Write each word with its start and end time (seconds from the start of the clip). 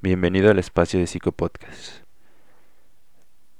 Bienvenido 0.00 0.48
al 0.48 0.60
espacio 0.60 1.00
de 1.00 1.08
Psicopodcast. 1.08 2.04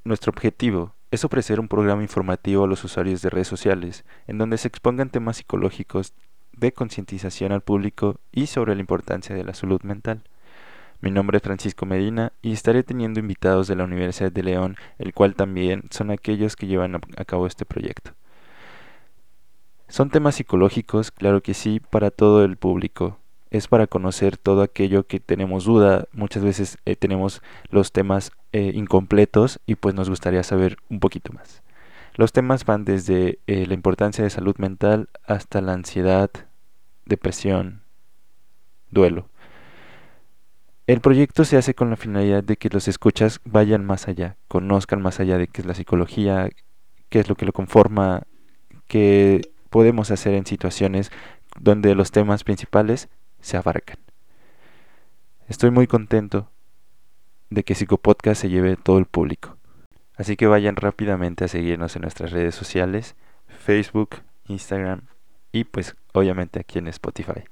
Nuestro 0.04 0.30
objetivo 0.30 0.94
es 1.10 1.24
ofrecer 1.24 1.58
un 1.58 1.66
programa 1.66 2.02
informativo 2.02 2.62
a 2.62 2.68
los 2.68 2.84
usuarios 2.84 3.22
de 3.22 3.30
redes 3.30 3.48
sociales, 3.48 4.04
en 4.28 4.38
donde 4.38 4.56
se 4.56 4.68
expongan 4.68 5.10
temas 5.10 5.38
psicológicos 5.38 6.14
de 6.52 6.70
concientización 6.70 7.50
al 7.50 7.62
público 7.62 8.20
y 8.30 8.46
sobre 8.46 8.76
la 8.76 8.80
importancia 8.80 9.34
de 9.34 9.42
la 9.42 9.52
salud 9.52 9.82
mental. 9.82 10.22
Mi 11.00 11.10
nombre 11.10 11.38
es 11.38 11.42
Francisco 11.42 11.86
Medina 11.86 12.32
y 12.40 12.52
estaré 12.52 12.84
teniendo 12.84 13.18
invitados 13.18 13.66
de 13.66 13.74
la 13.74 13.82
Universidad 13.82 14.30
de 14.30 14.44
León, 14.44 14.76
el 14.98 15.14
cual 15.14 15.34
también 15.34 15.88
son 15.90 16.12
aquellos 16.12 16.54
que 16.54 16.68
llevan 16.68 17.00
a 17.16 17.24
cabo 17.24 17.48
este 17.48 17.64
proyecto. 17.64 18.12
Son 19.88 20.08
temas 20.08 20.36
psicológicos, 20.36 21.10
claro 21.10 21.42
que 21.42 21.54
sí, 21.54 21.80
para 21.80 22.12
todo 22.12 22.44
el 22.44 22.56
público. 22.56 23.18
Es 23.50 23.68
para 23.68 23.86
conocer 23.86 24.36
todo 24.36 24.62
aquello 24.62 25.06
que 25.06 25.20
tenemos 25.20 25.64
duda. 25.64 26.06
Muchas 26.12 26.42
veces 26.42 26.78
eh, 26.84 26.96
tenemos 26.96 27.42
los 27.70 27.92
temas 27.92 28.32
eh, 28.52 28.72
incompletos 28.74 29.60
y 29.66 29.76
pues 29.76 29.94
nos 29.94 30.10
gustaría 30.10 30.42
saber 30.42 30.76
un 30.90 31.00
poquito 31.00 31.32
más. 31.32 31.62
Los 32.14 32.32
temas 32.32 32.64
van 32.64 32.84
desde 32.84 33.38
eh, 33.46 33.66
la 33.66 33.74
importancia 33.74 34.24
de 34.24 34.30
salud 34.30 34.56
mental 34.58 35.08
hasta 35.24 35.60
la 35.60 35.72
ansiedad, 35.72 36.30
depresión, 37.06 37.82
duelo. 38.90 39.28
El 40.86 41.00
proyecto 41.00 41.44
se 41.44 41.56
hace 41.56 41.74
con 41.74 41.90
la 41.90 41.96
finalidad 41.96 42.42
de 42.42 42.56
que 42.56 42.70
los 42.70 42.88
escuchas 42.88 43.40
vayan 43.44 43.84
más 43.84 44.08
allá, 44.08 44.36
conozcan 44.48 45.02
más 45.02 45.20
allá 45.20 45.38
de 45.38 45.46
qué 45.46 45.60
es 45.60 45.66
la 45.66 45.74
psicología, 45.74 46.48
qué 47.08 47.20
es 47.20 47.28
lo 47.28 47.34
que 47.34 47.46
lo 47.46 47.52
conforma, 47.52 48.22
que 48.86 49.52
podemos 49.70 50.10
hacer 50.10 50.34
en 50.34 50.46
situaciones 50.46 51.12
donde 51.60 51.94
los 51.94 52.10
temas 52.10 52.42
principales 52.42 53.08
se 53.40 53.56
abarcan. 53.56 53.98
Estoy 55.48 55.70
muy 55.70 55.86
contento 55.86 56.50
de 57.50 57.64
que 57.64 57.74
Psicopodcast 57.74 58.42
se 58.42 58.50
lleve 58.50 58.76
todo 58.76 58.98
el 58.98 59.06
público. 59.06 59.56
Así 60.16 60.36
que 60.36 60.46
vayan 60.46 60.76
rápidamente 60.76 61.44
a 61.44 61.48
seguirnos 61.48 61.96
en 61.96 62.02
nuestras 62.02 62.32
redes 62.32 62.54
sociales, 62.54 63.14
Facebook, 63.46 64.16
Instagram 64.48 65.02
y 65.52 65.64
pues 65.64 65.96
obviamente 66.12 66.60
aquí 66.60 66.78
en 66.78 66.88
Spotify. 66.88 67.44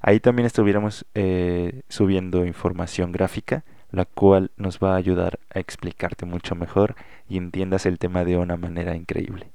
Ahí 0.00 0.20
también 0.20 0.46
estuviéramos 0.46 1.04
eh, 1.14 1.82
subiendo 1.88 2.44
información 2.44 3.12
gráfica, 3.12 3.64
la 3.90 4.04
cual 4.04 4.50
nos 4.56 4.78
va 4.78 4.94
a 4.94 4.96
ayudar 4.96 5.38
a 5.54 5.60
explicarte 5.60 6.26
mucho 6.26 6.54
mejor 6.54 6.96
y 7.28 7.36
entiendas 7.36 7.86
el 7.86 7.98
tema 7.98 8.24
de 8.24 8.36
una 8.36 8.56
manera 8.56 8.96
increíble. 8.96 9.52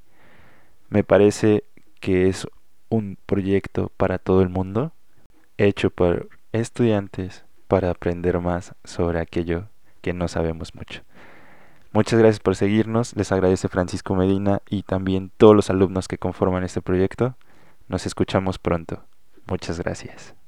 Me 0.89 1.04
parece 1.04 1.64
que 2.00 2.30
es 2.30 2.48
un 2.89 3.17
proyecto 3.26 3.92
para 3.98 4.20
todo 4.20 4.42
el 4.42 4.50
mundo, 4.50 4.94
hecho 5.58 5.89
por 5.89 6.30
estudiantes 6.52 7.45
para 7.67 7.89
aprender 7.89 8.39
más 8.39 8.73
sobre 8.83 9.19
aquello 9.19 9.69
que 10.02 10.14
no 10.14 10.27
sabemos 10.27 10.75
mucho. 10.75 11.02
Muchas 11.91 12.19
gracias 12.19 12.39
por 12.39 12.55
seguirnos, 12.55 13.16
les 13.16 13.31
agradece 13.31 13.69
Francisco 13.69 14.16
Medina 14.16 14.61
y 14.69 14.83
también 14.83 15.31
todos 15.38 15.55
los 15.55 15.69
alumnos 15.69 16.08
que 16.08 16.17
conforman 16.17 16.64
este 16.64 16.81
proyecto. 16.81 17.36
Nos 17.88 18.05
escuchamos 18.05 18.59
pronto. 18.59 19.03
Muchas 19.47 19.80
gracias. 19.80 20.36